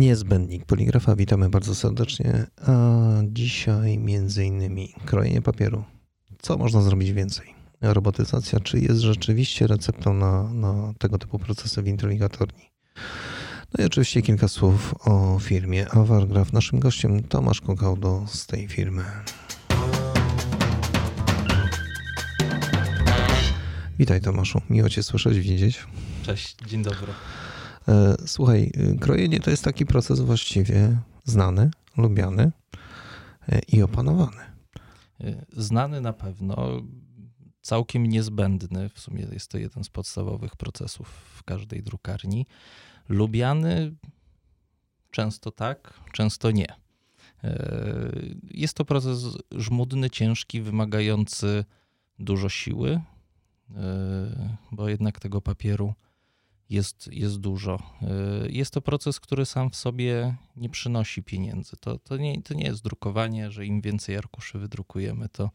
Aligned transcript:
Niezbędnik 0.00 0.64
poligrafa, 0.64 1.16
witamy 1.16 1.48
bardzo 1.48 1.74
serdecznie. 1.74 2.46
A 2.66 2.72
dzisiaj 3.24 3.98
między 3.98 4.44
innymi 4.44 4.94
krojenie 5.06 5.42
papieru. 5.42 5.84
Co 6.42 6.58
można 6.58 6.82
zrobić 6.82 7.12
więcej? 7.12 7.54
Robotyzacja, 7.80 8.60
czy 8.60 8.78
jest 8.78 9.00
rzeczywiście 9.00 9.66
receptą 9.66 10.14
na, 10.14 10.52
na 10.52 10.92
tego 10.98 11.18
typu 11.18 11.38
procesy 11.38 11.82
w 11.82 11.86
inteligatorni? 11.86 12.70
No 13.78 13.84
i 13.84 13.86
oczywiście 13.86 14.22
kilka 14.22 14.48
słów 14.48 14.94
o 15.08 15.38
firmie 15.38 15.88
Awargraf. 15.90 16.52
Naszym 16.52 16.80
gościem 16.80 17.22
Tomasz 17.22 17.60
Kokałdo 17.60 18.24
z 18.28 18.46
tej 18.46 18.68
firmy. 18.68 19.04
Witaj 23.98 24.20
Tomaszu, 24.20 24.60
miło 24.70 24.88
Cię 24.88 25.02
słyszeć, 25.02 25.38
widzieć. 25.38 25.86
Cześć, 26.22 26.56
dzień 26.66 26.82
dobry. 26.82 27.12
E, 27.90 28.16
słuchaj, 28.26 28.72
y, 28.94 28.98
krojenie 28.98 29.40
to 29.40 29.50
jest 29.50 29.64
taki 29.64 29.86
proces 29.86 30.20
właściwie 30.20 30.98
znany, 31.24 31.70
lubiany 31.96 32.52
e, 33.48 33.60
i 33.68 33.82
opanowany. 33.82 34.42
E, 35.20 35.46
znany 35.52 36.00
na 36.00 36.12
pewno, 36.12 36.82
całkiem 37.62 38.06
niezbędny. 38.06 38.88
W 38.88 39.00
sumie 39.00 39.26
jest 39.32 39.50
to 39.50 39.58
jeden 39.58 39.84
z 39.84 39.88
podstawowych 39.88 40.56
procesów 40.56 41.08
w 41.08 41.42
każdej 41.42 41.82
drukarni. 41.82 42.46
Lubiany 43.08 43.94
często 45.10 45.50
tak, 45.50 46.00
często 46.12 46.50
nie. 46.50 46.66
Jest 48.50 48.74
to 48.74 48.84
proces 48.84 49.18
żmudny, 49.52 50.10
ciężki, 50.10 50.60
wymagający 50.60 51.64
dużo 52.18 52.48
siły, 52.48 53.00
bo 54.72 54.88
jednak 54.88 55.20
tego 55.20 55.40
papieru 55.40 55.94
jest, 56.70 57.08
jest 57.12 57.40
dużo. 57.40 57.82
Y, 58.46 58.52
jest 58.52 58.74
to 58.74 58.80
proces, 58.80 59.20
który 59.20 59.46
sam 59.46 59.70
w 59.70 59.76
sobie 59.76 60.36
nie 60.56 60.68
przynosi 60.68 61.22
pieniędzy. 61.22 61.76
To, 61.80 61.98
to, 61.98 62.16
nie, 62.16 62.42
to 62.42 62.54
nie 62.54 62.64
jest 62.64 62.82
drukowanie, 62.82 63.50
że 63.50 63.66
im 63.66 63.80
więcej 63.80 64.16
arkuszy 64.16 64.58
wydrukujemy, 64.58 65.28
to, 65.28 65.50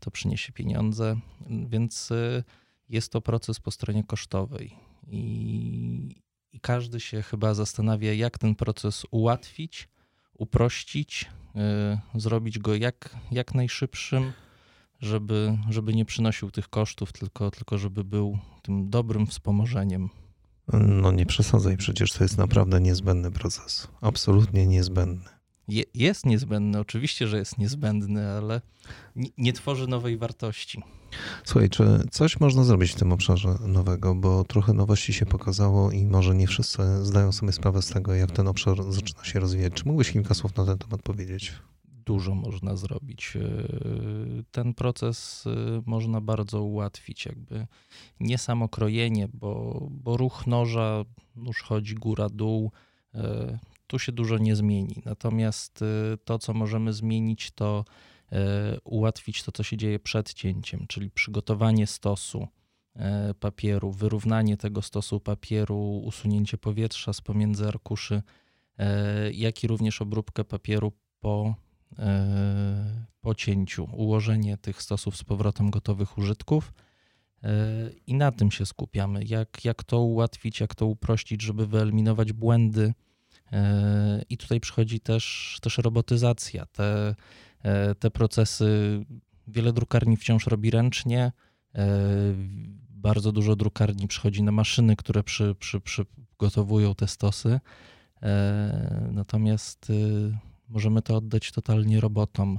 to 0.00 0.10
przyniesie 0.10 0.52
pieniądze, 0.52 1.16
więc 1.66 2.10
y, 2.10 2.44
jest 2.88 3.12
to 3.12 3.20
proces 3.20 3.60
po 3.60 3.70
stronie 3.70 4.04
kosztowej. 4.04 4.76
I, 5.06 6.22
I 6.52 6.60
każdy 6.60 7.00
się 7.00 7.22
chyba 7.22 7.54
zastanawia, 7.54 8.12
jak 8.12 8.38
ten 8.38 8.54
proces 8.54 9.06
ułatwić, 9.10 9.88
uprościć, 10.34 11.30
y, 12.14 12.20
zrobić 12.20 12.58
go 12.58 12.74
jak, 12.74 13.16
jak 13.30 13.54
najszybszym, 13.54 14.32
żeby, 15.00 15.58
żeby 15.70 15.94
nie 15.94 16.04
przynosił 16.04 16.50
tych 16.50 16.68
kosztów, 16.68 17.12
tylko, 17.12 17.50
tylko 17.50 17.78
żeby 17.78 18.04
był 18.04 18.38
tym 18.62 18.90
dobrym 18.90 19.26
wspomożeniem 19.26 20.10
no 20.72 21.12
nie 21.12 21.26
przesadzaj, 21.26 21.76
przecież 21.76 22.12
to 22.12 22.24
jest 22.24 22.38
naprawdę 22.38 22.80
niezbędny 22.80 23.30
proces. 23.30 23.88
Absolutnie 24.00 24.66
niezbędny. 24.66 25.28
Je, 25.68 25.84
jest 25.94 26.26
niezbędny, 26.26 26.78
oczywiście, 26.78 27.28
że 27.28 27.38
jest 27.38 27.58
niezbędny, 27.58 28.28
ale 28.28 28.60
nie, 29.16 29.28
nie, 29.38 29.52
tworzy 29.52 29.86
nowej 29.86 30.18
wartości. 30.18 30.82
Słuchaj, 31.44 31.70
czy 31.70 31.84
coś 32.10 32.40
można 32.40 32.64
zrobić 32.64 32.92
w 32.92 32.94
tym 32.94 33.12
obszarze 33.12 33.48
nowego, 33.66 34.14
bo 34.14 34.44
trochę 34.44 34.72
nowości 34.72 35.12
się 35.12 35.26
pokazało 35.26 35.90
i 35.90 36.06
może 36.06 36.34
nie 36.34 36.46
wszyscy 36.46 37.04
zdają 37.04 37.32
sobie 37.32 37.52
sprawę 37.52 37.82
z 37.82 37.88
tego, 37.88 38.14
jak 38.14 38.30
ten 38.30 38.48
obszar 38.48 38.92
zaczyna 38.92 39.24
się 39.24 39.40
rozwijać. 39.40 39.72
Czy 39.72 39.84
mógłbyś 39.86 40.12
kilka 40.12 40.34
słów 40.34 40.56
na 40.56 40.66
ten 40.66 40.78
temat 40.78 41.02
powiedzieć? 41.02 41.52
dużo 42.06 42.34
można 42.34 42.76
zrobić. 42.76 43.38
Ten 44.54 44.74
proces 44.74 45.44
e, 45.46 45.82
można 45.86 46.20
bardzo 46.20 46.62
ułatwić, 46.62 47.26
jakby 47.26 47.66
nie 48.20 48.38
samo 48.38 48.68
krojenie, 48.68 49.28
bo, 49.32 49.82
bo 49.90 50.16
ruch 50.16 50.46
noża, 50.46 51.04
nóż 51.36 51.62
chodzi 51.62 51.94
góra-dół, 51.94 52.70
e, 53.14 53.58
tu 53.86 53.98
się 53.98 54.12
dużo 54.12 54.38
nie 54.38 54.56
zmieni. 54.56 55.02
Natomiast 55.04 55.84
to, 56.24 56.38
co 56.38 56.54
możemy 56.54 56.92
zmienić, 56.92 57.50
to 57.50 57.84
ułatwić 58.84 59.42
to, 59.42 59.52
co 59.52 59.62
się 59.62 59.76
dzieje 59.76 59.98
przed 59.98 60.34
cięciem, 60.34 60.86
czyli 60.88 61.10
przygotowanie 61.10 61.86
stosu 61.86 62.48
papieru, 63.40 63.90
wyrównanie 63.90 64.56
tego 64.56 64.82
stosu 64.82 65.20
papieru, 65.20 66.02
usunięcie 66.04 66.58
powietrza 66.58 67.12
z 67.12 67.20
pomiędzy 67.20 67.68
arkuszy, 67.68 68.22
jak 69.32 69.64
i 69.64 69.66
również 69.66 70.02
obróbkę 70.02 70.44
papieru 70.44 70.92
po 71.20 71.54
po 73.20 73.34
cięciu, 73.34 73.88
ułożenie 73.92 74.56
tych 74.56 74.82
stosów 74.82 75.16
z 75.16 75.24
powrotem 75.24 75.70
gotowych 75.70 76.18
użytków. 76.18 76.72
E, 77.42 77.48
I 78.06 78.14
na 78.14 78.32
tym 78.32 78.50
się 78.50 78.66
skupiamy. 78.66 79.24
Jak, 79.24 79.64
jak 79.64 79.84
to 79.84 80.00
ułatwić, 80.00 80.60
jak 80.60 80.74
to 80.74 80.86
uprościć, 80.86 81.42
żeby 81.42 81.66
wyeliminować 81.66 82.32
błędy. 82.32 82.94
E, 83.52 84.22
I 84.28 84.36
tutaj 84.36 84.60
przychodzi 84.60 85.00
też, 85.00 85.58
też 85.62 85.78
robotyzacja. 85.78 86.66
Te, 86.66 87.14
te 87.98 88.10
procesy 88.10 89.00
wiele 89.48 89.72
drukarni 89.72 90.16
wciąż 90.16 90.46
robi 90.46 90.70
ręcznie. 90.70 91.32
Bardzo 92.90 93.32
dużo 93.32 93.56
drukarni 93.56 94.08
przychodzi 94.08 94.42
na 94.42 94.52
maszyny, 94.52 94.96
które 94.96 95.22
przy, 95.22 95.54
przy, 95.54 95.80
przygotowują 95.80 96.94
te 96.94 97.08
stosy. 97.08 97.60
Natomiast 99.10 99.92
Możemy 100.68 101.02
to 101.02 101.16
oddać 101.16 101.52
totalnie 101.52 102.00
robotom. 102.00 102.58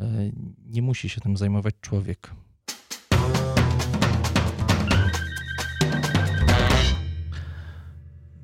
E, 0.00 0.30
nie 0.66 0.82
musi 0.82 1.08
się 1.08 1.20
tym 1.20 1.36
zajmować 1.36 1.74
człowiek. 1.80 2.30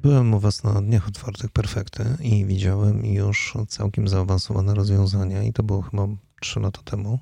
Byłem 0.02 0.34
u 0.34 0.40
Was 0.40 0.64
na 0.64 0.82
Dniach 0.82 1.08
Otwartych 1.08 1.50
Perfekty 1.50 2.04
i 2.20 2.44
widziałem 2.44 3.06
już 3.06 3.54
całkiem 3.68 4.08
zaawansowane 4.08 4.74
rozwiązania 4.74 5.42
i 5.42 5.52
to 5.52 5.62
było 5.62 5.82
chyba 5.82 6.08
3 6.40 6.60
lata 6.60 6.82
temu. 6.82 7.18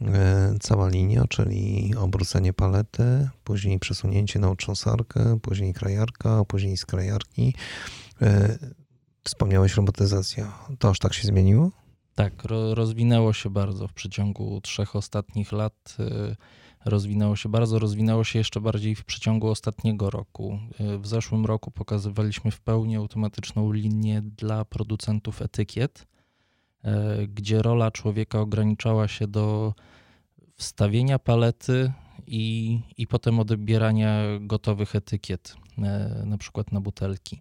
E, 0.00 0.54
cała 0.60 0.88
linia, 0.88 1.24
czyli 1.28 1.94
obrócenie 1.98 2.52
palety, 2.52 3.28
później 3.44 3.78
przesunięcie 3.78 4.38
na 4.38 4.50
utrzęsarkę, 4.50 5.38
później 5.42 5.74
krajarka, 5.74 6.44
później 6.44 6.76
z 6.76 6.86
krajarki. 6.86 7.54
Wspomniałeś 9.24 9.74
robotyzacja. 9.74 10.52
To 10.78 10.90
aż 10.90 10.98
tak 10.98 11.14
się 11.14 11.26
zmieniło? 11.26 11.70
Tak, 12.14 12.44
ro, 12.44 12.74
rozwinęło 12.74 13.32
się 13.32 13.50
bardzo 13.50 13.88
w 13.88 13.92
przeciągu 13.92 14.60
trzech 14.60 14.96
ostatnich 14.96 15.52
lat. 15.52 15.96
Y, 16.00 16.36
rozwinęło 16.84 17.36
się 17.36 17.48
bardzo, 17.48 17.78
rozwinęło 17.78 18.24
się 18.24 18.38
jeszcze 18.38 18.60
bardziej 18.60 18.94
w 18.94 19.04
przeciągu 19.04 19.48
ostatniego 19.48 20.10
roku. 20.10 20.58
Y, 20.80 20.98
w 20.98 21.06
zeszłym 21.06 21.46
roku 21.46 21.70
pokazywaliśmy 21.70 22.50
w 22.50 22.60
pełni 22.60 22.96
automatyczną 22.96 23.72
linię 23.72 24.22
dla 24.22 24.64
producentów 24.64 25.42
etykiet, 25.42 26.06
y, 26.84 26.88
gdzie 27.28 27.62
rola 27.62 27.90
człowieka 27.90 28.40
ograniczała 28.40 29.08
się 29.08 29.26
do 29.26 29.74
wstawienia 30.56 31.18
palety 31.18 31.92
i, 32.26 32.80
i 32.96 33.06
potem 33.06 33.40
odbierania 33.40 34.22
gotowych 34.40 34.96
etykiet, 34.96 35.56
na 36.24 36.38
przykład 36.38 36.72
na 36.72 36.80
butelki. 36.80 37.38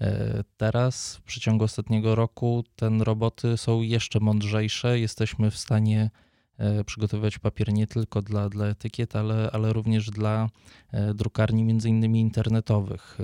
E, 0.00 0.44
teraz 0.56 1.16
w 1.16 1.22
przeciągu 1.22 1.64
ostatniego 1.64 2.14
roku 2.14 2.64
ten 2.76 3.02
roboty 3.02 3.56
są 3.56 3.82
jeszcze 3.82 4.20
mądrzejsze. 4.20 4.98
Jesteśmy 4.98 5.50
w 5.50 5.58
stanie 5.58 6.10
e, 6.58 6.84
przygotowywać 6.84 7.38
papier 7.38 7.72
nie 7.72 7.86
tylko 7.86 8.22
dla, 8.22 8.48
dla 8.48 8.66
etykiet, 8.66 9.16
ale, 9.16 9.50
ale 9.52 9.72
również 9.72 10.10
dla 10.10 10.48
e, 10.92 11.14
drukarni 11.14 11.64
między 11.64 11.88
innymi 11.88 12.20
internetowych. 12.20 13.18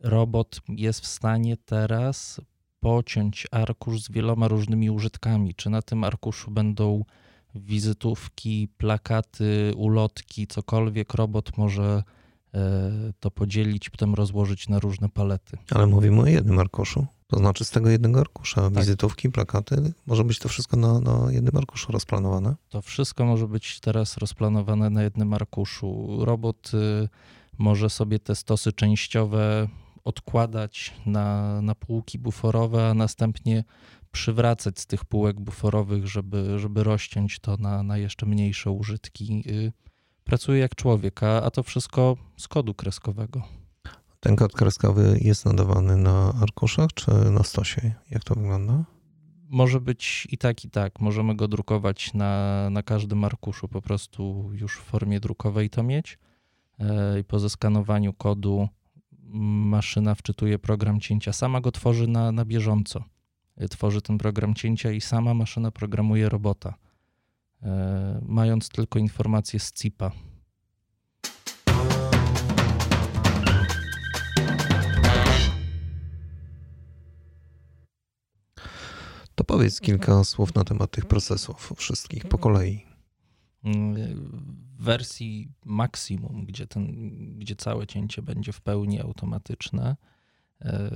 Robot 0.00 0.60
jest 0.68 1.00
w 1.00 1.06
stanie 1.06 1.56
teraz 1.56 2.40
pociąć 2.80 3.46
arkusz 3.50 4.02
z 4.02 4.10
wieloma 4.10 4.48
różnymi 4.48 4.90
użytkami. 4.90 5.54
Czy 5.54 5.70
na 5.70 5.82
tym 5.82 6.04
arkuszu 6.04 6.50
będą 6.50 7.04
wizytówki, 7.54 8.68
plakaty, 8.76 9.72
ulotki, 9.76 10.46
cokolwiek 10.46 11.14
robot 11.14 11.56
może 11.56 12.02
to 13.20 13.30
podzielić, 13.30 13.90
potem 13.90 14.14
rozłożyć 14.14 14.68
na 14.68 14.78
różne 14.78 15.08
palety. 15.08 15.58
Ale 15.70 15.86
mówimy 15.86 16.20
o 16.20 16.26
jednym 16.26 16.58
arkuszu. 16.58 17.06
To 17.26 17.36
znaczy 17.38 17.64
z 17.64 17.70
tego 17.70 17.90
jednego 17.90 18.20
arkusza, 18.20 18.60
tak. 18.60 18.74
wizytówki, 18.74 19.30
plakaty, 19.30 19.92
może 20.06 20.24
być 20.24 20.38
to 20.38 20.48
wszystko 20.48 20.76
na, 20.76 21.00
na 21.00 21.32
jednym 21.32 21.56
arkuszu 21.56 21.92
rozplanowane? 21.92 22.54
To 22.68 22.82
wszystko 22.82 23.24
może 23.24 23.48
być 23.48 23.80
teraz 23.80 24.16
rozplanowane 24.16 24.90
na 24.90 25.02
jednym 25.02 25.34
arkuszu. 25.34 26.18
Robot 26.24 26.70
y, 26.74 27.08
może 27.58 27.90
sobie 27.90 28.18
te 28.18 28.34
stosy 28.34 28.72
częściowe 28.72 29.68
odkładać 30.04 30.94
na, 31.06 31.60
na 31.62 31.74
półki 31.74 32.18
buforowe, 32.18 32.88
a 32.88 32.94
następnie 32.94 33.64
przywracać 34.10 34.80
z 34.80 34.86
tych 34.86 35.04
półek 35.04 35.40
buforowych, 35.40 36.06
żeby, 36.06 36.58
żeby 36.58 36.84
rozciąć 36.84 37.38
to 37.38 37.56
na, 37.56 37.82
na 37.82 37.98
jeszcze 37.98 38.26
mniejsze 38.26 38.70
użytki. 38.70 39.44
Pracuje 40.28 40.60
jak 40.60 40.74
człowiek, 40.74 41.22
a, 41.22 41.42
a 41.42 41.50
to 41.50 41.62
wszystko 41.62 42.16
z 42.36 42.48
kodu 42.48 42.74
kreskowego. 42.74 43.42
Ten 44.20 44.36
kod 44.36 44.52
kreskowy 44.52 45.18
jest 45.20 45.44
nadawany 45.46 45.96
na 45.96 46.32
arkuszach 46.42 46.92
czy 46.94 47.10
na 47.10 47.42
stosie? 47.42 47.94
Jak 48.10 48.24
to 48.24 48.34
wygląda? 48.34 48.84
Może 49.48 49.80
być 49.80 50.28
i 50.30 50.38
tak, 50.38 50.64
i 50.64 50.70
tak. 50.70 51.00
Możemy 51.00 51.36
go 51.36 51.48
drukować 51.48 52.14
na, 52.14 52.70
na 52.70 52.82
każdym 52.82 53.24
arkuszu, 53.24 53.68
po 53.68 53.82
prostu 53.82 54.50
już 54.52 54.76
w 54.76 54.82
formie 54.82 55.20
drukowej 55.20 55.70
to 55.70 55.82
mieć. 55.82 56.18
E, 56.78 57.20
I 57.20 57.24
po 57.24 57.38
zeskanowaniu 57.38 58.12
kodu 58.12 58.68
maszyna 59.72 60.14
wczytuje 60.14 60.58
program 60.58 61.00
cięcia, 61.00 61.32
sama 61.32 61.60
go 61.60 61.72
tworzy 61.72 62.08
na, 62.08 62.32
na 62.32 62.44
bieżąco. 62.44 63.04
Tworzy 63.70 64.02
ten 64.02 64.18
program 64.18 64.54
cięcia 64.54 64.90
i 64.90 65.00
sama 65.00 65.34
maszyna 65.34 65.70
programuje 65.70 66.28
robota, 66.28 66.74
mając 68.22 68.68
tylko 68.68 68.98
informacje 68.98 69.60
z 69.60 69.72
CIPA. 69.72 70.12
To 79.34 79.44
powiedz 79.44 79.80
kilka 79.80 80.24
słów 80.24 80.54
na 80.54 80.64
temat 80.64 80.90
tych 80.90 81.06
procesów 81.06 81.72
wszystkich 81.76 82.26
po 82.26 82.38
kolei. 82.38 82.86
W 84.78 84.84
wersji 84.84 85.52
maksimum, 85.64 86.44
gdzie, 86.44 86.66
ten, 86.66 87.10
gdzie 87.38 87.56
całe 87.56 87.86
cięcie 87.86 88.22
będzie 88.22 88.52
w 88.52 88.60
pełni 88.60 89.00
automatyczne, 89.00 89.96
e, 90.60 90.90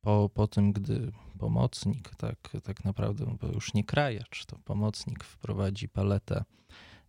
po, 0.00 0.30
po 0.34 0.46
tym, 0.46 0.72
gdy 0.72 1.12
pomocnik, 1.38 2.14
tak, 2.16 2.56
tak 2.62 2.84
naprawdę, 2.84 3.36
bo 3.40 3.46
już 3.46 3.74
nie 3.74 3.84
krajacz, 3.84 4.44
to 4.46 4.58
pomocnik 4.64 5.24
wprowadzi 5.24 5.88
paletę 5.88 6.44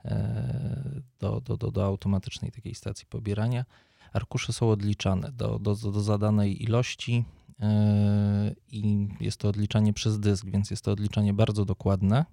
e, 0.06 1.02
do, 1.20 1.42
do, 1.42 1.58
do, 1.58 1.72
do 1.72 1.86
automatycznej 1.86 2.52
takiej 2.52 2.76
stacji 2.76 3.06
pobierania, 3.06 3.66
arkusze 4.14 4.54
są 4.54 4.70
odliczane 4.70 5.32
do, 5.32 5.60
do, 5.60 5.76
do 5.76 6.02
zadanej 6.02 6.64
ilości 6.64 7.26
e, 7.60 8.56
i 8.68 9.08
jest 9.20 9.38
to 9.38 9.50
odliczanie 9.50 9.94
przez 9.94 10.20
dysk, 10.20 10.46
więc 10.46 10.72
jest 10.72 10.86
to 10.86 10.92
odliczanie 10.92 11.34
bardzo 11.34 11.66
dokładne. 11.66 12.26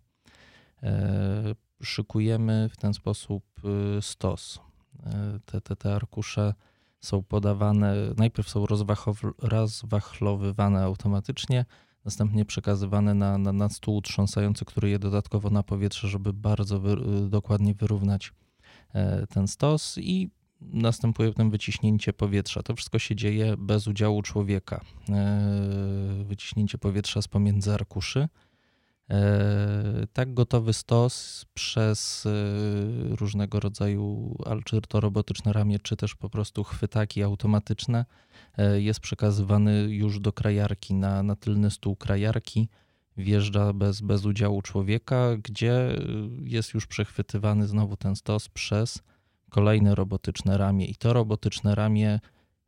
E, 0.83 1.55
szykujemy 1.83 2.69
w 2.73 2.77
ten 2.77 2.95
sposób 2.95 3.45
stos. 4.01 4.61
Te, 5.47 5.61
te, 5.61 5.77
te 5.77 5.95
arkusze 5.95 6.55
są 7.01 7.23
podawane, 7.23 7.95
najpierw 8.17 8.49
są 8.49 8.67
rozwachlowywane 9.39 10.83
automatycznie, 10.83 11.65
następnie 12.05 12.45
przekazywane 12.45 13.15
na, 13.15 13.39
na, 13.39 13.53
na 13.53 13.69
stół 13.69 14.03
trząsający, 14.03 14.65
który 14.65 14.91
je 14.91 14.99
dodatkowo 14.99 15.51
na 15.51 15.63
powietrze, 15.63 16.09
żeby 16.09 16.33
bardzo 16.33 16.81
wy, 16.81 16.97
dokładnie 17.29 17.75
wyrównać 17.75 18.33
ten 19.29 19.49
stos 19.49 19.99
i 19.99 20.31
następuje 20.61 21.29
potem 21.29 21.51
wyciśnięcie 21.51 22.13
powietrza. 22.13 22.63
To 22.63 22.75
wszystko 22.75 22.99
się 22.99 23.17
dzieje 23.17 23.57
bez 23.59 23.87
udziału 23.87 24.23
człowieka. 24.23 24.81
E, 25.09 26.25
wyciśnięcie 26.25 26.79
powietrza 26.79 27.23
z 27.23 27.29
pomiędzy 27.29 27.75
arkuszy. 27.75 28.29
E, 29.11 30.07
tak 30.13 30.35
gotowy 30.35 30.73
stos 30.73 31.45
przez 31.55 32.27
e, 32.27 32.31
różnego 33.17 33.61
rodzaju, 33.61 34.37
czy 34.65 34.81
to 34.81 35.01
robotyczne 35.01 35.53
ramię, 35.53 35.79
czy 35.79 35.97
też 35.97 36.15
po 36.15 36.31
prostu 36.31 36.65
chwytaki 36.65 37.23
automatyczne 37.23 38.05
jest 38.79 39.01
przekazywany 39.01 39.87
już 39.89 40.21
do 40.21 40.33
krajarki, 40.33 40.95
na, 40.95 41.23
na 41.23 41.37
tylny 41.37 41.71
stół 41.71 41.97
krajarki. 41.97 42.69
Wjeżdża 43.17 43.73
bez, 43.73 44.01
bez 44.01 44.25
udziału 44.25 44.63
człowieka, 44.63 45.37
gdzie 45.43 45.97
jest 46.45 46.75
już 46.75 46.87
przechwytywany 46.87 47.67
znowu 47.67 47.97
ten 47.97 48.17
stos 48.17 48.49
przez 48.49 49.03
kolejne 49.51 49.95
robotyczne 49.95 50.59
ramię 50.59 50.87
i 50.87 50.95
to 50.95 51.13
robotyczne 51.13 51.75
ramię 51.75 52.21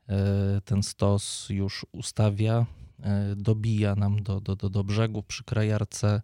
e, 0.09 0.61
ten 0.65 0.83
stos 0.83 1.47
już 1.49 1.87
ustawia, 1.93 2.55
e, 2.59 2.80
dobija 3.37 3.95
nam 3.95 4.23
do, 4.23 4.41
do, 4.41 4.57
do, 4.57 4.69
do 4.69 4.85
brzegu 4.85 5.23
przy 5.23 5.45
krajarce. 5.45 6.23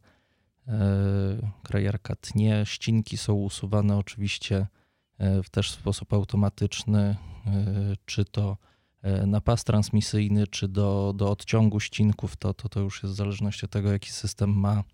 E, 0.69 1.52
krajarka 1.62 2.17
tnie, 2.17 2.62
ścinki 2.64 3.17
są 3.17 3.34
usuwane 3.34 3.96
oczywiście 3.96 4.67
w 5.19 5.50
też 5.50 5.70
sposób 5.70 6.12
automatyczny, 6.12 7.17
czy 8.06 8.25
to 8.25 8.56
na 9.26 9.40
pas 9.40 9.64
transmisyjny, 9.64 10.46
czy 10.46 10.69
do, 10.69 11.12
do 11.17 11.31
odciągu 11.31 11.81
ścinków, 11.81 12.37
to, 12.37 12.55
to, 12.55 12.69
to 12.69 12.81
już 12.81 13.02
jest 13.02 13.14
w 13.14 13.17
zależności 13.17 13.64
od 13.64 13.70
tego, 13.70 13.93
jaki 13.93 14.11
system 14.11 14.50
ma 14.50 14.84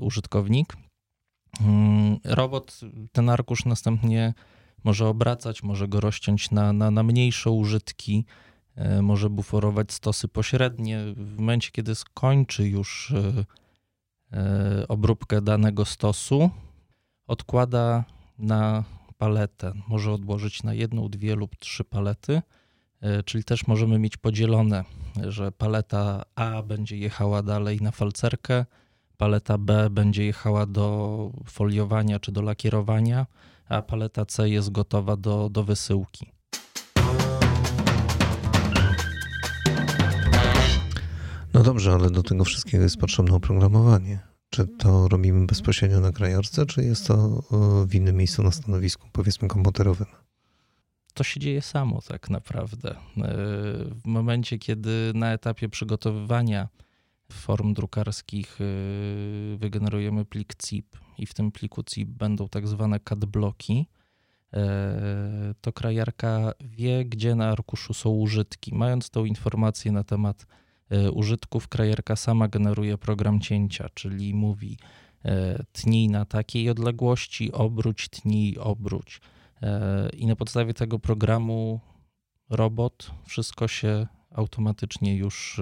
użytkownik. 0.00 0.76
Mm, 1.60 2.18
robot 2.24 2.80
ten 3.12 3.28
arkusz 3.28 3.64
następnie 3.64 4.34
może 4.84 5.08
obracać, 5.08 5.62
może 5.62 5.88
go 5.88 6.00
rozciąć 6.00 6.50
na, 6.50 6.72
na, 6.72 6.90
na 6.90 7.02
mniejsze 7.02 7.50
użytki, 7.50 8.24
e, 8.26 8.47
może 9.02 9.30
buforować 9.30 9.92
stosy 9.92 10.28
pośrednie. 10.28 11.00
W 11.16 11.38
momencie, 11.38 11.70
kiedy 11.72 11.94
skończy 11.94 12.68
już 12.68 13.10
e, 13.12 13.44
e, 14.32 14.88
obróbkę 14.88 15.42
danego 15.42 15.84
stosu, 15.84 16.50
odkłada 17.26 18.04
na 18.38 18.84
paletę. 19.18 19.72
Może 19.88 20.12
odłożyć 20.12 20.62
na 20.62 20.74
jedną, 20.74 21.08
dwie 21.08 21.34
lub 21.34 21.56
trzy 21.56 21.84
palety, 21.84 22.42
czyli 23.24 23.44
też 23.44 23.66
możemy 23.66 23.98
mieć 23.98 24.16
podzielone, 24.16 24.84
że 25.28 25.52
paleta 25.52 26.22
A 26.34 26.62
będzie 26.62 26.96
jechała 26.96 27.42
dalej 27.42 27.80
na 27.80 27.90
falcerkę, 27.90 28.64
paleta 29.16 29.58
B 29.58 29.90
będzie 29.90 30.24
jechała 30.24 30.66
do 30.66 31.30
foliowania 31.46 32.20
czy 32.20 32.32
do 32.32 32.42
lakierowania, 32.42 33.26
a 33.68 33.82
paleta 33.82 34.26
C 34.26 34.48
jest 34.48 34.70
gotowa 34.70 35.16
do, 35.16 35.50
do 35.50 35.64
wysyłki. 35.64 36.37
Dobrze, 41.68 41.92
ale 41.92 42.10
do 42.10 42.22
tego 42.22 42.44
wszystkiego 42.44 42.84
jest 42.84 42.96
potrzebne 42.96 43.34
oprogramowanie. 43.34 44.18
Czy 44.50 44.66
to 44.66 45.08
robimy 45.08 45.46
bezpośrednio 45.46 46.00
na 46.00 46.12
krajarce, 46.12 46.66
czy 46.66 46.84
jest 46.84 47.06
to 47.06 47.14
e, 47.14 47.86
w 47.86 47.94
innym 47.94 48.16
miejscu 48.16 48.42
na 48.42 48.50
stanowisku, 48.50 49.08
powiedzmy 49.12 49.48
komputerowym? 49.48 50.06
To 51.14 51.24
się 51.24 51.40
dzieje 51.40 51.62
samo 51.62 52.00
tak 52.08 52.30
naprawdę. 52.30 52.90
E, 52.90 52.96
w 53.94 54.06
momencie, 54.06 54.58
kiedy 54.58 55.12
na 55.14 55.32
etapie 55.32 55.68
przygotowywania 55.68 56.68
form 57.32 57.74
drukarskich 57.74 58.60
y, 58.60 59.56
wygenerujemy 59.58 60.24
plik 60.24 60.54
ZIP 60.62 60.98
i 61.18 61.26
w 61.26 61.34
tym 61.34 61.52
pliku 61.52 61.82
ZIP 61.90 62.08
będą 62.08 62.48
tak 62.48 62.68
zwane 62.68 63.00
CAD 63.00 63.24
bloki, 63.24 63.86
e, 64.52 65.54
to 65.60 65.72
krajarka 65.72 66.52
wie, 66.60 67.04
gdzie 67.04 67.34
na 67.34 67.48
arkuszu 67.48 67.94
są 67.94 68.10
użytki. 68.10 68.74
Mając 68.74 69.10
tą 69.10 69.24
informację 69.24 69.92
na 69.92 70.04
temat 70.04 70.42
e, 70.42 70.67
użytków, 71.12 71.68
krajarka 71.68 72.16
sama 72.16 72.48
generuje 72.48 72.98
program 72.98 73.40
cięcia, 73.40 73.88
czyli 73.94 74.34
mówi 74.34 74.78
e, 75.24 75.64
tnij 75.72 76.08
na 76.08 76.24
takiej 76.24 76.70
odległości, 76.70 77.52
obróć, 77.52 78.08
tnij, 78.08 78.58
obróć. 78.58 79.20
I 80.16 80.26
na 80.26 80.36
podstawie 80.36 80.74
tego 80.74 80.98
programu 80.98 81.80
robot 82.50 83.10
wszystko 83.26 83.68
się 83.68 84.06
automatycznie 84.30 85.16
już 85.16 85.60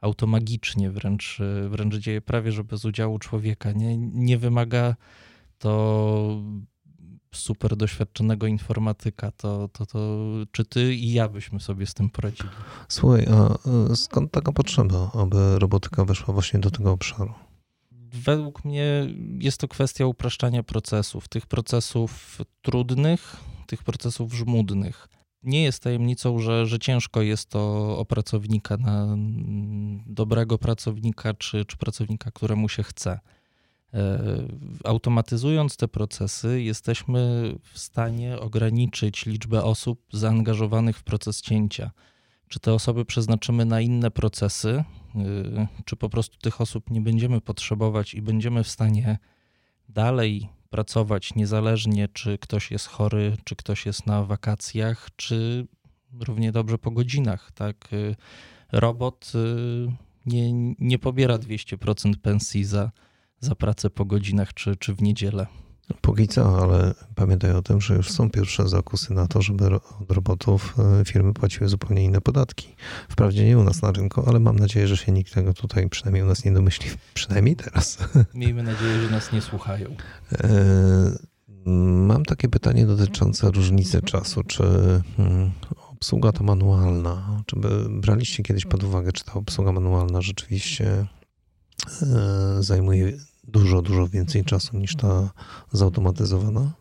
automagicznie 0.00 0.90
wręcz, 0.90 1.38
wręcz 1.68 1.96
dzieje 1.96 2.20
prawie, 2.20 2.52
że 2.52 2.64
bez 2.64 2.84
udziału 2.84 3.18
człowieka. 3.18 3.72
Nie, 3.72 3.98
nie 3.98 4.38
wymaga 4.38 4.94
to 5.58 6.42
super 7.32 7.76
doświadczonego 7.76 8.46
informatyka, 8.46 9.30
to, 9.30 9.68
to, 9.68 9.86
to 9.86 9.98
czy 10.52 10.64
ty 10.64 10.94
i 10.94 11.12
ja 11.12 11.28
byśmy 11.28 11.60
sobie 11.60 11.86
z 11.86 11.94
tym 11.94 12.10
poradzili? 12.10 12.48
Słuchaj, 12.88 13.26
a 13.26 13.58
skąd 13.96 14.32
taka 14.32 14.52
potrzeba, 14.52 15.10
aby 15.14 15.58
robotyka 15.58 16.04
weszła 16.04 16.34
właśnie 16.34 16.60
do 16.60 16.70
tego 16.70 16.92
obszaru? 16.92 17.34
Według 18.12 18.64
mnie 18.64 19.06
jest 19.38 19.60
to 19.60 19.68
kwestia 19.68 20.06
upraszczania 20.06 20.62
procesów, 20.62 21.28
tych 21.28 21.46
procesów 21.46 22.38
trudnych, 22.62 23.36
tych 23.66 23.82
procesów 23.82 24.34
żmudnych 24.34 25.08
nie 25.42 25.62
jest 25.62 25.82
tajemnicą, 25.82 26.38
że, 26.38 26.66
że 26.66 26.78
ciężko 26.78 27.22
jest 27.22 27.48
to 27.48 27.60
o 27.98 28.04
pracownika, 28.04 28.76
na 28.76 29.16
dobrego 30.06 30.58
pracownika 30.58 31.34
czy, 31.34 31.64
czy 31.64 31.76
pracownika, 31.76 32.30
któremu 32.30 32.68
się 32.68 32.82
chce. 32.82 33.20
E, 33.94 34.18
automatyzując 34.84 35.76
te 35.76 35.88
procesy, 35.88 36.62
jesteśmy 36.62 37.52
w 37.72 37.78
stanie 37.78 38.38
ograniczyć 38.40 39.26
liczbę 39.26 39.64
osób 39.64 40.02
zaangażowanych 40.12 40.98
w 40.98 41.02
proces 41.02 41.40
cięcia. 41.40 41.90
Czy 42.48 42.60
te 42.60 42.74
osoby 42.74 43.04
przeznaczymy 43.04 43.64
na 43.64 43.80
inne 43.80 44.10
procesy, 44.10 44.84
e, 45.14 45.66
czy 45.84 45.96
po 45.96 46.08
prostu 46.08 46.38
tych 46.38 46.60
osób 46.60 46.90
nie 46.90 47.00
będziemy 47.00 47.40
potrzebować 47.40 48.14
i 48.14 48.22
będziemy 48.22 48.64
w 48.64 48.68
stanie 48.68 49.18
dalej 49.88 50.48
pracować 50.70 51.34
niezależnie, 51.34 52.08
czy 52.08 52.38
ktoś 52.38 52.70
jest 52.70 52.86
chory, 52.86 53.36
czy 53.44 53.56
ktoś 53.56 53.86
jest 53.86 54.06
na 54.06 54.24
wakacjach, 54.24 55.08
czy 55.16 55.66
równie 56.20 56.52
dobrze 56.52 56.78
po 56.78 56.90
godzinach. 56.90 57.52
Tak? 57.52 57.92
Y, 57.92 58.16
robot 58.72 59.32
nie, 60.26 60.52
nie 60.78 60.98
pobiera 60.98 61.38
200% 61.38 62.16
pensji 62.16 62.64
za, 62.64 62.90
za 63.40 63.54
pracę 63.54 63.90
po 63.90 64.04
godzinach 64.04 64.54
czy, 64.54 64.76
czy 64.76 64.94
w 64.94 65.02
niedzielę. 65.02 65.46
Póki 66.00 66.28
co, 66.28 66.62
ale 66.62 66.94
pamiętaj 67.14 67.52
o 67.52 67.62
tym, 67.62 67.80
że 67.80 67.94
już 67.94 68.10
są 68.10 68.30
pierwsze 68.30 68.68
zakusy 68.68 69.14
na 69.14 69.26
to, 69.26 69.42
żeby 69.42 69.66
od 69.74 70.10
robotów 70.10 70.74
e, 71.00 71.04
firmy 71.04 71.34
płaciły 71.34 71.68
zupełnie 71.68 72.04
inne 72.04 72.20
podatki. 72.20 72.74
Wprawdzie 73.08 73.44
nie 73.44 73.58
u 73.58 73.64
nas 73.64 73.82
na 73.82 73.92
rynku, 73.92 74.22
ale 74.26 74.40
mam 74.40 74.58
nadzieję, 74.58 74.88
że 74.88 74.96
się 74.96 75.12
nikt 75.12 75.34
tego 75.34 75.54
tutaj 75.54 75.88
przynajmniej 75.88 76.22
u 76.22 76.26
nas 76.26 76.44
nie 76.44 76.52
domyśli. 76.52 76.90
Przynajmniej 77.14 77.56
teraz. 77.56 77.98
Miejmy 78.34 78.62
nadzieję, 78.62 79.00
że 79.00 79.10
nas 79.10 79.32
nie 79.32 79.40
słuchają. 79.40 79.96
E, 80.32 81.28
mam 82.06 82.24
takie 82.24 82.48
pytanie 82.48 82.86
dotyczące 82.86 83.50
różnicy 83.50 84.02
czasu. 84.02 84.42
Czy 84.42 84.64
mm, 85.18 85.50
obsługa 85.92 86.32
to 86.32 86.44
manualna. 86.44 87.42
Czy 87.46 87.56
braliście 87.88 88.42
kiedyś 88.42 88.64
pod 88.64 88.84
uwagę, 88.84 89.12
czy 89.12 89.24
ta 89.24 89.32
obsługa 89.32 89.72
manualna 89.72 90.22
rzeczywiście 90.22 91.06
e, 92.02 92.62
zajmuje 92.62 93.12
dużo, 93.48 93.82
dużo 93.82 94.08
więcej 94.08 94.44
czasu 94.44 94.78
niż 94.78 94.96
ta 94.96 95.30
zautomatyzowana? 95.72 96.72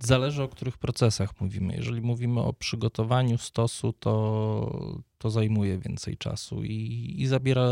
Zależy 0.00 0.42
o 0.42 0.48
których 0.48 0.78
procesach 0.78 1.40
mówimy. 1.40 1.76
Jeżeli 1.76 2.00
mówimy 2.00 2.40
o 2.40 2.52
przygotowaniu 2.52 3.38
stosu, 3.38 3.92
to, 3.92 5.00
to 5.18 5.30
zajmuje 5.30 5.78
więcej 5.78 6.16
czasu 6.16 6.64
i, 6.64 7.14
i 7.18 7.26
zabiera 7.26 7.68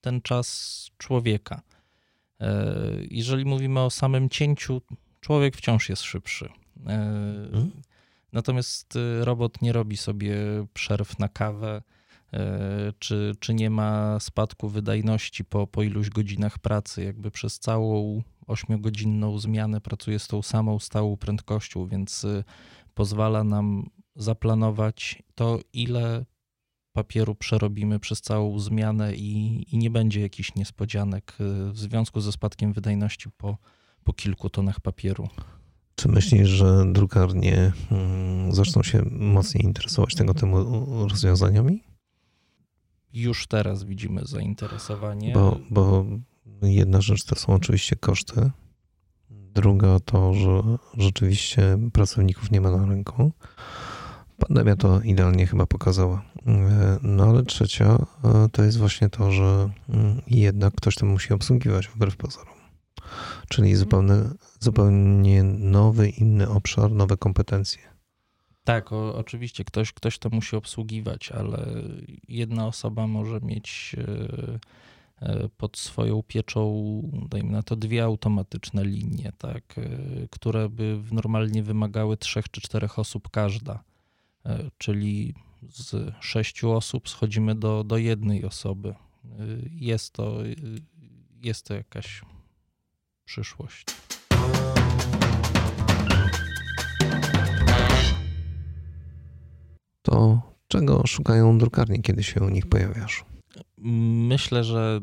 ten 0.00 0.22
czas 0.22 0.90
człowieka. 0.98 1.62
E, 2.40 2.74
jeżeli 3.10 3.44
mówimy 3.44 3.80
o 3.80 3.90
samym 3.90 4.28
cięciu, 4.28 4.82
człowiek 5.20 5.56
wciąż 5.56 5.88
jest 5.88 6.02
szybszy. 6.02 6.48
Hmm? 6.84 7.70
Natomiast 8.32 8.96
y, 8.96 9.24
robot 9.24 9.62
nie 9.62 9.72
robi 9.72 9.96
sobie 9.96 10.36
przerw 10.74 11.18
na 11.18 11.28
kawę, 11.28 11.82
czy, 12.98 13.32
czy 13.40 13.54
nie 13.54 13.70
ma 13.70 14.20
spadku 14.20 14.68
wydajności 14.68 15.44
po, 15.44 15.66
po 15.66 15.82
iluś 15.82 16.10
godzinach 16.10 16.58
pracy. 16.58 17.04
Jakby 17.04 17.30
przez 17.30 17.58
całą 17.58 18.22
ośmiogodzinną 18.46 19.38
zmianę 19.38 19.80
pracuje 19.80 20.18
z 20.18 20.28
tą 20.28 20.42
samą 20.42 20.78
stałą 20.78 21.16
prędkością, 21.16 21.86
więc 21.86 22.24
y, 22.24 22.44
pozwala 22.94 23.44
nam 23.44 23.90
zaplanować 24.16 25.22
to, 25.34 25.58
ile 25.72 26.24
papieru 26.92 27.34
przerobimy 27.34 27.98
przez 27.98 28.20
całą 28.20 28.58
zmianę 28.58 29.14
i, 29.14 29.64
i 29.74 29.78
nie 29.78 29.90
będzie 29.90 30.20
jakichś 30.20 30.54
niespodzianek 30.54 31.36
y, 31.40 31.72
w 31.72 31.78
związku 31.78 32.20
ze 32.20 32.32
spadkiem 32.32 32.72
wydajności 32.72 33.30
po, 33.36 33.58
po 34.04 34.12
kilku 34.12 34.50
tonach 34.50 34.80
papieru. 34.80 35.28
Czy 35.94 36.08
myślisz, 36.08 36.48
że 36.48 36.84
drukarnie 36.92 37.72
mm, 37.90 38.54
zaczną 38.54 38.82
się 38.82 39.02
mocniej 39.10 39.64
interesować 39.64 40.14
tego 40.14 40.34
typu 40.34 40.56
rozwiązaniami? 41.08 41.82
Już 43.12 43.46
teraz 43.46 43.84
widzimy 43.84 44.24
zainteresowanie. 44.24 45.32
Bo, 45.32 45.58
bo 45.70 46.04
jedna 46.62 47.00
rzecz 47.00 47.24
to 47.24 47.36
są 47.36 47.52
oczywiście 47.52 47.96
koszty. 47.96 48.50
Druga 49.30 50.00
to, 50.00 50.34
że 50.34 50.62
rzeczywiście 50.98 51.78
pracowników 51.92 52.50
nie 52.50 52.60
ma 52.60 52.70
na 52.70 52.86
rynku. 52.86 53.32
Pandemia 54.38 54.76
to 54.76 55.00
idealnie 55.00 55.46
chyba 55.46 55.66
pokazała. 55.66 56.22
No 57.02 57.24
ale 57.24 57.42
trzecia 57.42 58.06
e, 58.24 58.48
to 58.52 58.62
jest 58.62 58.78
właśnie 58.78 59.08
to, 59.08 59.32
że 59.32 59.70
mm, 59.88 60.22
jednak 60.26 60.74
ktoś 60.74 60.94
to 60.94 61.06
musi 61.06 61.34
obsługiwać 61.34 61.88
wbrew 61.88 62.16
pozorom. 62.16 62.54
Czyli 63.48 63.68
mhm. 63.70 63.78
zupełnie, 63.78 64.14
zupełnie 64.60 65.42
nowy, 65.42 66.08
inny 66.08 66.48
obszar, 66.48 66.92
nowe 66.92 67.16
kompetencje. 67.16 67.95
Tak, 68.66 68.92
o, 68.92 69.14
oczywiście 69.14 69.64
ktoś, 69.64 69.92
ktoś 69.92 70.18
to 70.18 70.30
musi 70.30 70.56
obsługiwać, 70.56 71.32
ale 71.32 71.66
jedna 72.28 72.66
osoba 72.66 73.06
może 73.06 73.40
mieć 73.40 73.96
e, 73.98 75.28
e, 75.28 75.48
pod 75.48 75.76
swoją 75.76 76.22
pieczą, 76.22 77.02
dajmy 77.30 77.52
na 77.52 77.62
to, 77.62 77.76
dwie 77.76 78.04
automatyczne 78.04 78.84
linie, 78.84 79.32
tak, 79.38 79.74
które 80.30 80.68
by 80.68 80.98
normalnie 81.12 81.62
wymagały 81.62 82.16
trzech 82.16 82.48
czy 82.48 82.60
czterech 82.60 82.98
osób 82.98 83.30
każda. 83.30 83.84
Czyli 84.78 85.34
z 85.68 86.14
sześciu 86.20 86.72
osób 86.72 87.08
schodzimy 87.08 87.54
do, 87.54 87.84
do 87.84 87.96
jednej 87.96 88.44
osoby. 88.44 88.94
Jest 89.70 90.12
to, 90.12 90.38
jest 91.42 91.66
to 91.66 91.74
jakaś 91.74 92.22
przyszłość. 93.24 93.86
To 100.06 100.40
czego 100.68 101.06
szukają 101.06 101.58
drukarnie, 101.58 102.02
kiedy 102.02 102.22
się 102.22 102.40
u 102.40 102.48
nich 102.48 102.66
pojawiasz? 102.66 103.24
Myślę, 103.78 104.64
że 104.64 105.00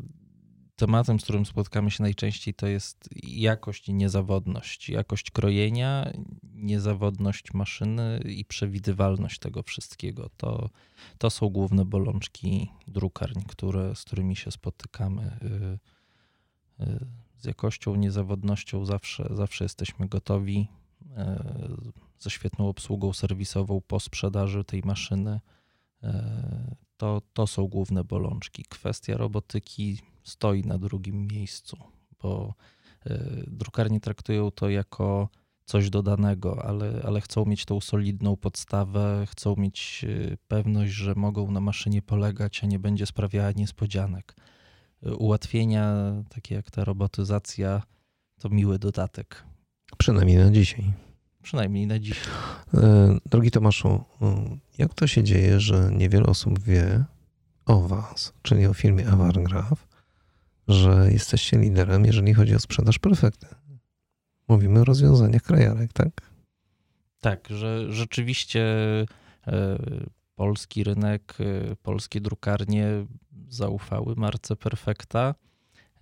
tematem, 0.76 1.20
z 1.20 1.24
którym 1.24 1.46
spotkamy 1.46 1.90
się 1.90 2.02
najczęściej, 2.02 2.54
to 2.54 2.66
jest 2.66 3.08
jakość 3.22 3.88
i 3.88 3.94
niezawodność. 3.94 4.88
Jakość 4.88 5.30
krojenia, 5.30 6.12
niezawodność 6.54 7.54
maszyny 7.54 8.20
i 8.24 8.44
przewidywalność 8.44 9.38
tego 9.38 9.62
wszystkiego. 9.62 10.30
To, 10.36 10.70
to 11.18 11.30
są 11.30 11.48
główne 11.48 11.84
bolączki 11.84 12.70
drukarń, 12.88 13.40
które, 13.48 13.94
z 13.94 14.04
którymi 14.04 14.36
się 14.36 14.50
spotykamy. 14.50 15.38
Y, 16.80 16.84
y, 16.84 17.06
z 17.38 17.44
jakością, 17.44 17.94
niezawodnością 17.94 18.84
zawsze, 18.84 19.28
zawsze 19.30 19.64
jesteśmy 19.64 20.08
gotowi. 20.08 20.68
Ze 22.18 22.30
świetną 22.30 22.68
obsługą 22.68 23.12
serwisową 23.12 23.80
po 23.86 24.00
sprzedaży 24.00 24.64
tej 24.64 24.82
maszyny. 24.84 25.40
To, 26.96 27.22
to 27.32 27.46
są 27.46 27.66
główne 27.66 28.04
bolączki. 28.04 28.64
Kwestia 28.68 29.16
robotyki 29.16 29.98
stoi 30.24 30.62
na 30.62 30.78
drugim 30.78 31.26
miejscu, 31.26 31.76
bo 32.22 32.54
e, 33.06 33.18
drukarnie 33.46 34.00
traktują 34.00 34.50
to 34.50 34.70
jako 34.70 35.28
coś 35.64 35.90
dodanego, 35.90 36.64
ale, 36.64 37.02
ale 37.04 37.20
chcą 37.20 37.44
mieć 37.44 37.64
tą 37.64 37.80
solidną 37.80 38.36
podstawę, 38.36 39.26
chcą 39.30 39.56
mieć 39.56 40.04
e, 40.08 40.36
pewność, 40.48 40.92
że 40.92 41.14
mogą 41.14 41.50
na 41.50 41.60
maszynie 41.60 42.02
polegać, 42.02 42.64
a 42.64 42.66
nie 42.66 42.78
będzie 42.78 43.06
sprawiała 43.06 43.52
niespodzianek. 43.52 44.34
E, 45.02 45.14
ułatwienia, 45.14 45.94
takie 46.28 46.54
jak 46.54 46.70
ta 46.70 46.84
robotyzacja, 46.84 47.82
to 48.40 48.48
miły 48.48 48.78
dodatek. 48.78 49.44
Przynajmniej 49.98 50.36
na 50.36 50.50
dzisiaj. 50.50 50.92
Przynajmniej 51.44 51.86
na 51.86 51.98
dziś. 51.98 52.20
Drogi 53.26 53.50
Tomaszu, 53.50 54.04
jak 54.78 54.94
to 54.94 55.06
się 55.06 55.22
dzieje, 55.22 55.60
że 55.60 55.90
niewiele 55.92 56.26
osób 56.26 56.58
wie 56.58 57.04
o 57.66 57.80
Was, 57.80 58.32
czyli 58.42 58.66
o 58.66 58.74
firmie 58.74 59.08
Avargraph, 59.08 59.86
że 60.68 61.08
jesteście 61.12 61.58
liderem, 61.58 62.04
jeżeli 62.04 62.34
chodzi 62.34 62.54
o 62.54 62.58
sprzedaż 62.58 62.98
perfekty. 62.98 63.46
Mówimy 64.48 64.80
o 64.80 64.84
rozwiązaniach 64.84 65.42
krajarek, 65.42 65.92
tak? 65.92 66.10
Tak, 67.20 67.48
że 67.50 67.92
rzeczywiście 67.92 68.62
e, 69.46 69.78
polski 70.34 70.84
rynek, 70.84 71.34
e, 71.40 71.76
polskie 71.76 72.20
drukarnie 72.20 72.86
zaufały 73.48 74.14
marce 74.16 74.56
Perfekta. 74.56 75.34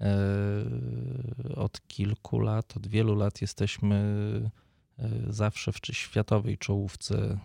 E, 0.01 0.15
od 1.57 1.81
kilku 1.87 2.39
lat, 2.39 2.77
od 2.77 2.87
wielu 2.87 3.15
lat 3.15 3.41
jesteśmy 3.43 4.51
zawsze 5.29 5.73
w 5.73 5.79
światowej 5.93 6.59
czołówce 6.59 7.39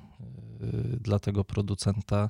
dla 1.02 1.20
tego 1.20 1.44
producenta 1.44 2.30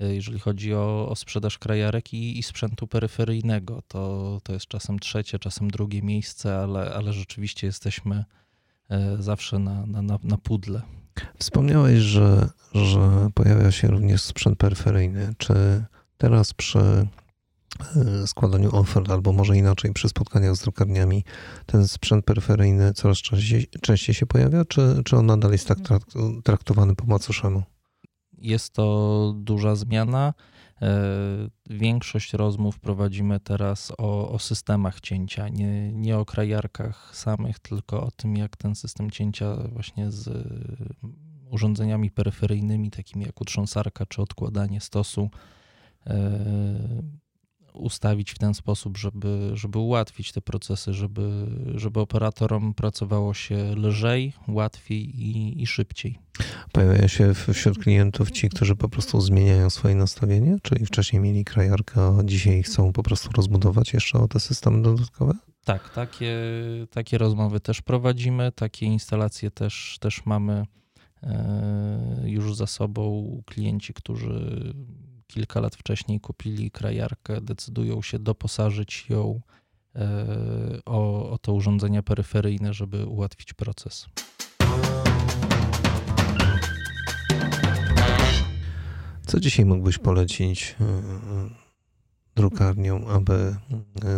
E, 0.00 0.14
jeżeli 0.14 0.38
chodzi 0.38 0.74
o, 0.74 1.08
o 1.08 1.16
sprzedaż 1.16 1.58
krajarek 1.58 2.14
i, 2.14 2.38
i, 2.38 2.42
sprzętu 2.42 2.86
peryferyjnego. 2.86 3.82
To, 3.88 4.40
to 4.42 4.52
jest 4.52 4.66
czasem 4.66 4.98
trzecie, 4.98 5.38
czasem 5.38 5.70
drugie 5.70 6.02
miejsce, 6.02 6.58
ale, 6.58 6.94
ale 6.94 7.12
rzeczywiście 7.12 7.66
jesteśmy 7.66 8.24
zawsze 9.18 9.58
na, 9.58 9.86
na, 9.86 10.02
na, 10.02 10.18
na 10.22 10.38
pudle. 10.38 10.82
Wspomniałeś, 11.38 11.98
że, 11.98 12.48
że 12.74 13.30
pojawia 13.34 13.70
się 13.70 13.88
również 13.88 14.22
sprzęt 14.22 14.58
peryferyjny. 14.58 15.34
Czy 15.38 15.84
teraz 16.18 16.54
przy 16.54 17.06
składaniu 18.26 18.76
ofert, 18.76 19.10
albo 19.10 19.32
może 19.32 19.56
inaczej 19.56 19.92
przy 19.92 20.08
spotkaniach 20.08 20.56
z 20.56 20.62
drukarniami, 20.62 21.24
ten 21.66 21.88
sprzęt 21.88 22.24
peryferyjny 22.24 22.92
coraz 22.92 23.18
częściej, 23.18 23.66
częściej 23.82 24.14
się 24.14 24.26
pojawia, 24.26 24.64
czy, 24.64 25.02
czy 25.04 25.16
on 25.16 25.26
nadal 25.26 25.52
jest 25.52 25.68
tak 25.68 25.78
traktowany 26.44 26.94
po 26.94 27.06
macoszemu? 27.06 27.62
Jest 28.38 28.72
to 28.72 29.34
duża 29.36 29.76
zmiana. 29.76 30.34
E, 30.82 30.98
większość 31.70 32.32
rozmów 32.32 32.78
prowadzimy 32.78 33.40
teraz 33.40 33.92
o, 33.98 34.30
o, 34.30 34.38
systemach 34.38 35.00
cięcia, 35.00 35.48
nie, 35.48 35.92
nie 35.92 36.18
o 36.18 36.24
krajarkach 36.24 37.16
samych, 37.16 37.58
tylko 37.58 38.02
o 38.02 38.10
tym, 38.10 38.36
jak 38.36 38.56
ten 38.56 38.74
system 38.74 39.10
cięcia 39.10 39.56
właśnie 39.72 40.10
z 40.10 40.48
urządzeniami 41.50 42.10
peryferyjnymi, 42.10 42.90
takimi 42.90 43.24
jak 43.24 43.40
utrząsarka 43.40 44.06
czy 44.06 44.22
odkładanie 44.22 44.80
stosu, 44.80 45.30
e, 46.06 46.40
ustawić 47.76 48.30
w 48.32 48.38
ten 48.38 48.54
sposób, 48.54 48.98
żeby, 48.98 49.50
żeby 49.54 49.78
ułatwić 49.78 50.32
te 50.32 50.40
procesy, 50.40 50.94
żeby, 50.94 51.46
żeby 51.74 52.00
operatorom 52.00 52.74
pracowało 52.74 53.34
się 53.34 53.74
lżej, 53.76 54.32
łatwiej 54.48 55.22
i, 55.22 55.62
i 55.62 55.66
szybciej. 55.66 56.18
Pojawia 56.72 57.08
się 57.08 57.34
wśród 57.34 57.78
klientów 57.78 58.30
ci, 58.30 58.48
którzy 58.48 58.76
po 58.76 58.88
prostu 58.88 59.20
zmieniają 59.20 59.70
swoje 59.70 59.94
nastawienie, 59.94 60.56
czyli 60.62 60.86
wcześniej 60.86 61.22
mieli 61.22 61.44
krajarkę, 61.44 62.16
a 62.18 62.24
dzisiaj 62.24 62.62
chcą 62.62 62.92
po 62.92 63.02
prostu 63.02 63.30
rozbudować 63.36 63.92
jeszcze 63.92 64.18
o 64.18 64.28
te 64.28 64.40
systemy 64.40 64.82
dodatkowe? 64.82 65.32
Tak, 65.64 65.90
takie, 65.90 66.36
takie 66.90 67.18
rozmowy 67.18 67.60
też 67.60 67.82
prowadzimy, 67.82 68.52
takie 68.52 68.86
instalacje 68.86 69.50
też, 69.50 69.98
też 70.00 70.26
mamy 70.26 70.66
e, 71.22 72.22
już 72.24 72.54
za 72.54 72.66
sobą. 72.66 73.42
Klienci, 73.46 73.94
którzy 73.94 74.74
kilka 75.26 75.60
lat 75.60 75.76
wcześniej 75.76 76.20
kupili 76.20 76.70
krajarkę, 76.70 77.40
decydują 77.40 78.02
się 78.02 78.18
doposażyć 78.18 79.06
ją 79.08 79.40
e, 79.94 80.16
o, 80.84 81.30
o 81.30 81.38
te 81.38 81.52
urządzenia 81.52 82.02
peryferyjne, 82.02 82.74
żeby 82.74 83.06
ułatwić 83.06 83.52
proces. 83.52 84.06
Co 89.26 89.40
dzisiaj 89.40 89.64
mógłbyś 89.64 89.98
polecić 89.98 90.76
drukarniom, 92.36 93.06
aby 93.08 93.56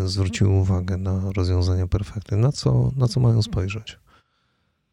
zwróciły 0.05 0.51
uwagę 0.51 0.97
na 0.97 1.33
rozwiązania 1.33 1.87
perfekty? 1.87 2.37
Na 2.37 2.53
co, 2.53 2.91
na 2.97 3.09
co 3.09 3.21
mają 3.21 3.43
spojrzeć? 3.43 3.99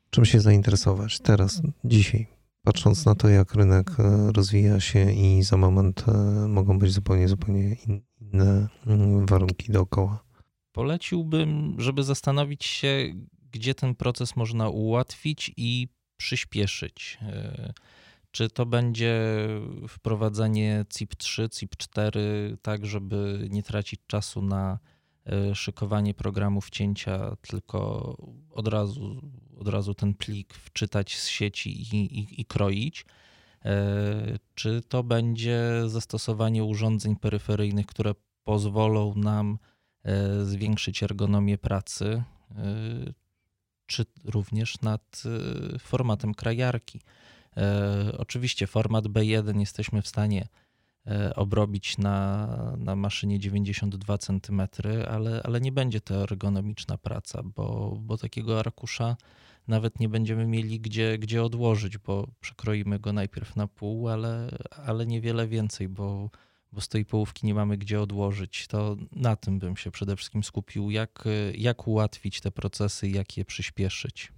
Czym 0.10 0.26
się 0.26 0.40
zainteresować 0.40 1.20
teraz, 1.20 1.62
dzisiaj? 1.86 2.35
Patrząc 2.66 3.06
na 3.06 3.16
to, 3.16 3.30
jak 3.30 3.56
rynek 3.56 3.92
e, 4.00 4.32
rozwija 4.32 4.80
się 4.80 5.12
i 5.12 5.44
za 5.44 5.58
moment 5.58 6.06
e, 6.08 6.12
mogą 6.48 6.80
być 6.80 6.92
zupełnie, 6.92 7.28
zupełnie 7.28 7.76
inne 8.22 8.68
mm, 8.88 9.26
warunki 9.26 9.72
dookoła. 9.72 10.24
Poleciłbym, 10.72 11.76
żeby 11.78 12.04
zastanowić 12.04 12.66
się, 12.66 13.14
gdzie 13.52 13.76
ten 13.76 13.96
proces 13.96 14.36
można 14.36 14.70
ułatwić 14.70 15.52
i 15.58 15.88
przyspieszyć. 16.18 17.18
E, 17.22 17.74
czy 18.32 18.50
to 18.50 18.66
będzie 18.66 19.38
wprowadzenie 19.88 20.86
CIP3, 20.94 21.48
CIP4, 21.48 22.20
tak 22.62 22.86
żeby 22.86 23.48
nie 23.50 23.64
tracić 23.64 24.00
czasu 24.08 24.42
na 24.42 24.80
szykowanie 25.54 26.14
programów 26.14 26.70
cięcia, 26.70 27.36
tylko 27.42 28.16
od 28.52 28.68
razu 28.68 29.22
od 29.58 29.68
razu 29.68 29.94
ten 29.94 30.14
plik 30.14 30.54
wczytać 30.54 31.18
z 31.18 31.28
sieci 31.28 31.82
i, 31.82 32.20
i, 32.20 32.42
i 32.42 32.46
kroić, 32.46 33.06
e, 33.66 34.38
czy 34.56 34.82
to 34.82 35.04
będzie 35.04 35.82
zastosowanie 35.86 36.64
urządzeń 36.64 37.16
peryferyjnych, 37.16 37.86
które 37.86 38.16
pozwolą 38.44 39.16
nam 39.16 39.58
e, 40.04 40.46
zwiększyć 40.46 41.04
ergonomię 41.04 41.58
pracy, 41.58 42.24
e, 42.52 42.64
czy 43.86 44.06
również 44.24 44.82
nad 44.82 45.24
formatem 45.80 46.34
krajarki. 46.34 47.02
Oczywiście 48.18 48.68
format 48.68 49.06
B1 49.06 49.60
jesteśmy 49.60 50.02
w 50.02 50.08
stanie 50.08 50.48
obrobić 51.36 51.98
na, 51.98 52.48
na 52.78 52.96
maszynie 52.96 53.40
92 53.40 54.18
cm, 54.18 54.62
ale, 55.10 55.42
ale 55.44 55.62
nie 55.62 55.72
będzie 55.72 56.02
to 56.02 56.24
ergonomiczna 56.24 56.98
praca, 56.98 57.44
bo, 57.44 57.98
bo 58.02 58.18
takiego 58.18 58.60
arkusza 58.60 59.18
nawet 59.68 60.00
nie 60.00 60.10
będziemy 60.10 60.48
mieli 60.48 60.80
gdzie, 60.80 61.18
gdzie 61.18 61.44
odłożyć, 61.44 61.98
bo 61.98 62.28
przekroimy 62.40 63.00
go 63.00 63.14
najpierw 63.14 63.56
na 63.56 63.68
pół, 63.68 64.10
ale, 64.10 64.50
ale 64.86 65.06
niewiele 65.06 65.48
więcej, 65.48 65.90
bo, 65.90 66.30
bo 66.72 66.82
z 66.82 66.88
tej 66.88 67.06
połówki 67.06 67.48
nie 67.48 67.54
mamy 67.54 67.78
gdzie 67.78 68.02
odłożyć. 68.02 68.68
To 68.68 68.96
na 69.12 69.36
tym 69.36 69.60
bym 69.60 69.78
się 69.78 69.92
przede 69.92 70.16
wszystkim 70.16 70.44
skupił, 70.44 70.92
jak, 70.92 71.24
jak 71.56 71.88
ułatwić 71.88 72.42
te 72.42 72.52
procesy, 72.52 73.10
jak 73.10 73.38
je 73.38 73.46
przyspieszyć. 73.46 74.32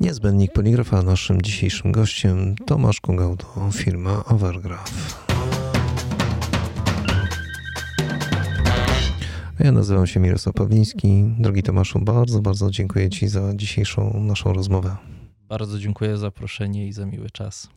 Niezbędnik 0.00 0.52
poligrafa 0.52 1.02
naszym 1.02 1.42
dzisiejszym 1.42 1.92
gościem 1.92 2.56
Tomasz 2.66 3.00
Kugałdo, 3.00 3.70
firma 3.72 4.24
Overgraph. 4.24 5.35
Ja 9.60 9.72
nazywam 9.72 10.06
się 10.06 10.20
Mirosław 10.20 10.54
Pawliński. 10.54 11.24
Drogi 11.38 11.62
Tomaszu, 11.62 12.00
bardzo, 12.00 12.40
bardzo 12.40 12.70
dziękuję 12.70 13.10
Ci 13.10 13.28
za 13.28 13.54
dzisiejszą 13.54 14.20
naszą 14.20 14.52
rozmowę. 14.52 14.96
Bardzo 15.48 15.78
dziękuję 15.78 16.10
za 16.10 16.16
zaproszenie 16.16 16.88
i 16.88 16.92
za 16.92 17.06
miły 17.06 17.30
czas. 17.30 17.68